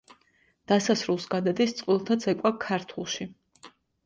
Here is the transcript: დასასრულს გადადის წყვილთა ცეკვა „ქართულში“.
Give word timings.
დასასრულს 0.71 1.27
გადადის 1.33 1.75
წყვილთა 1.81 2.19
ცეკვა 2.25 2.53
„ქართულში“. 2.65 3.29